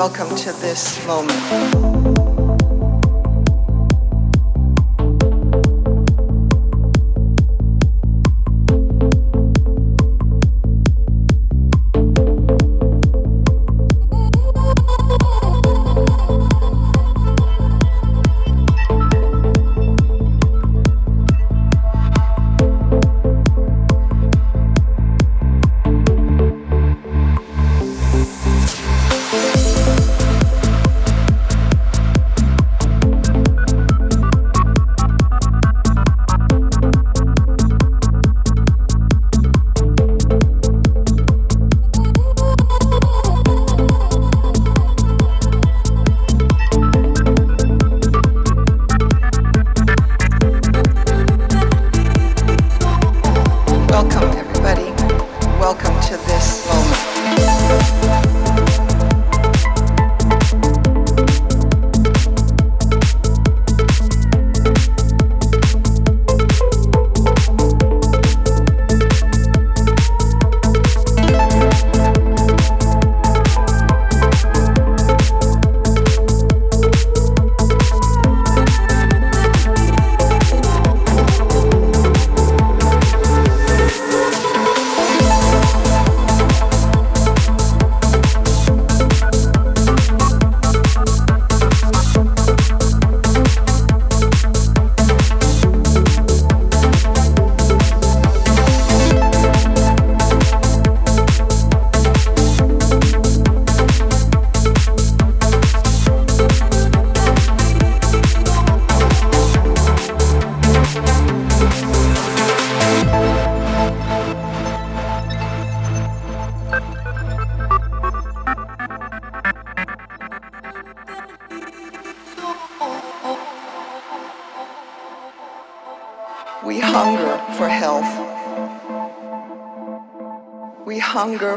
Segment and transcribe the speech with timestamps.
[0.00, 1.89] Welcome to this moment.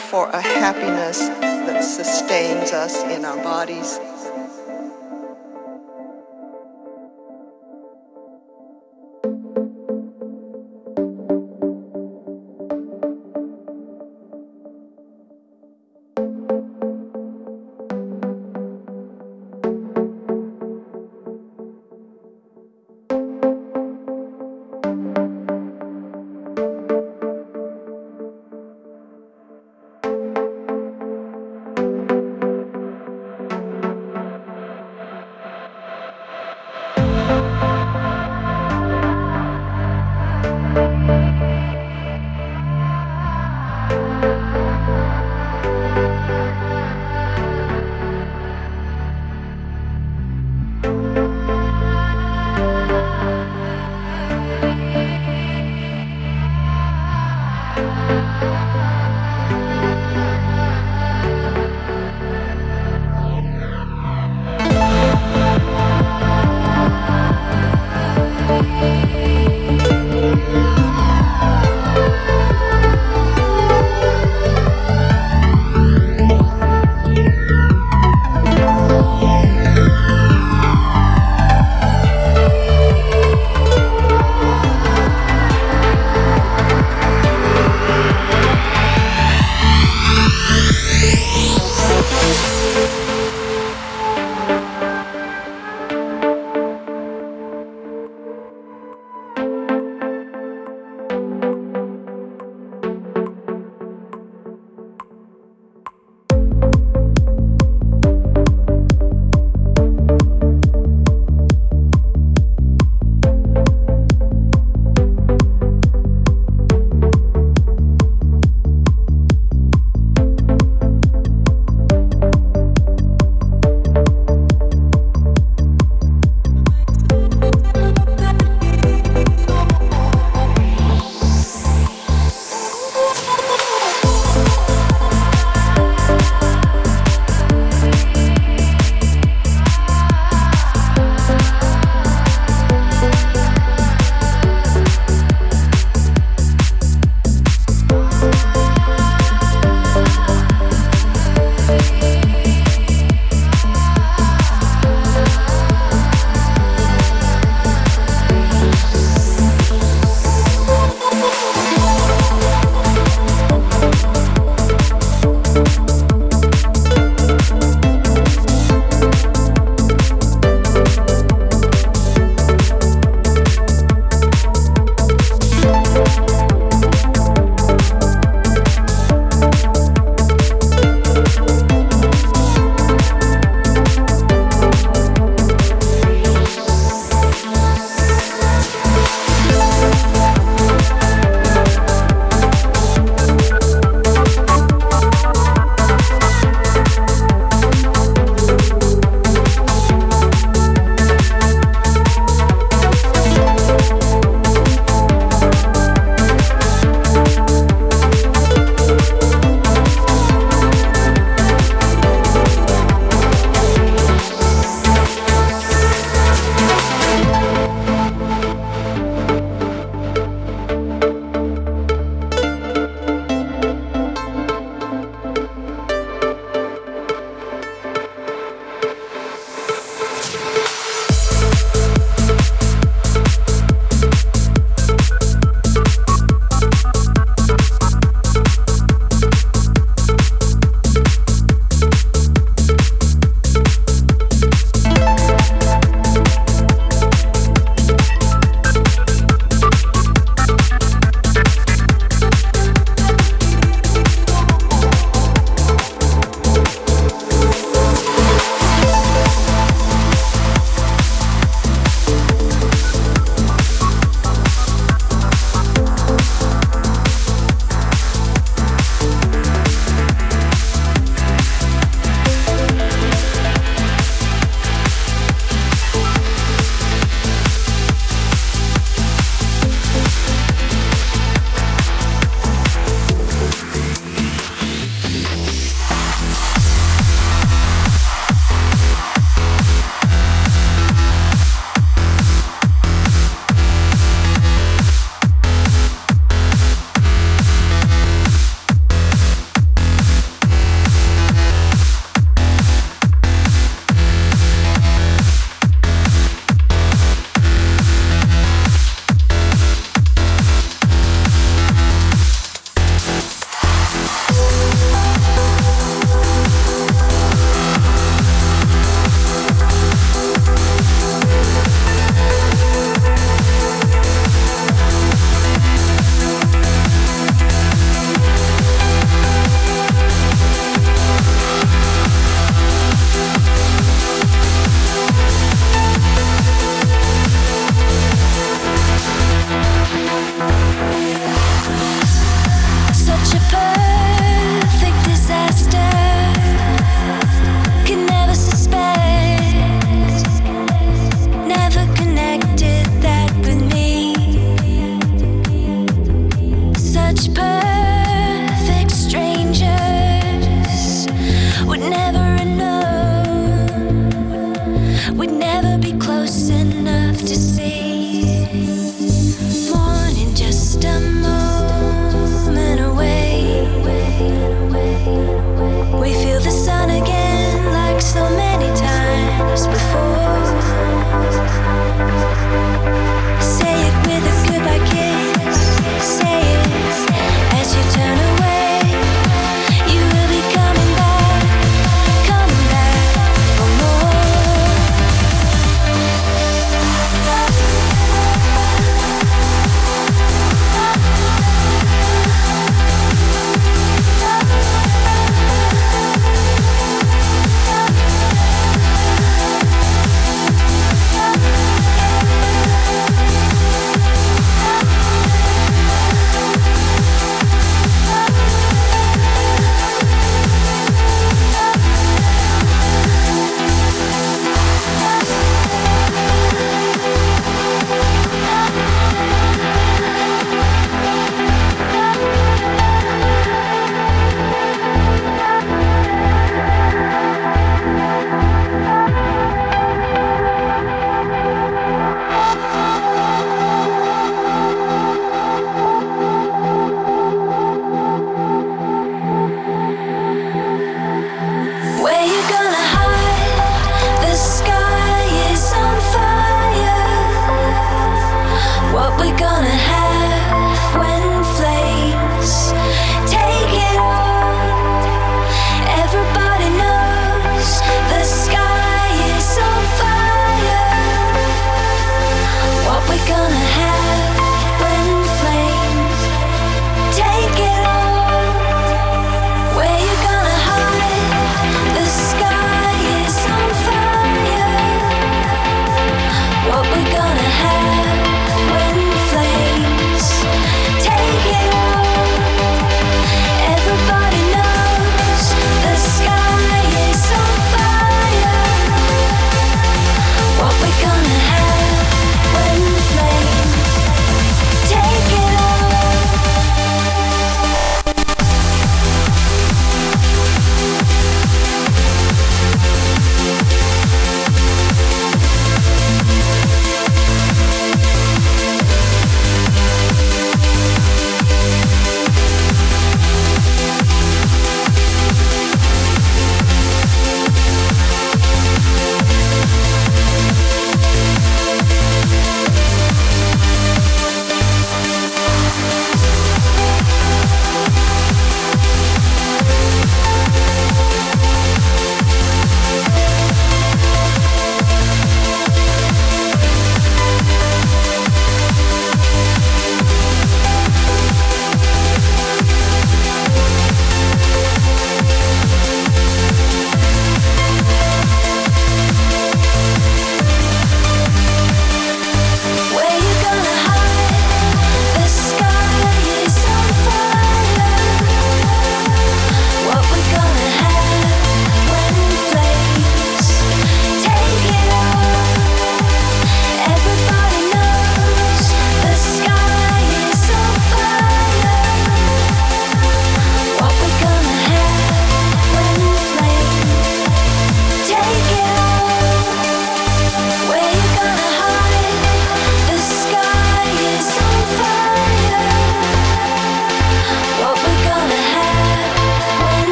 [0.00, 0.49] For a
[41.20, 41.79] Música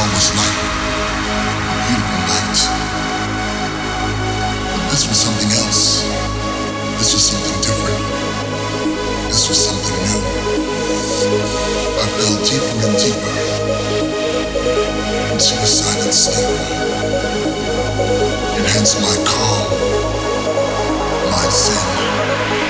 [0.00, 0.58] almost like
[1.70, 2.58] a beautiful night.
[4.72, 6.08] But this was something else.
[6.98, 8.00] This was something different.
[9.28, 10.20] This was something new.
[12.00, 13.34] I fell deeper and deeper
[15.32, 16.48] into the silent star.
[18.56, 19.68] And hence my calm,
[21.30, 22.69] my sin.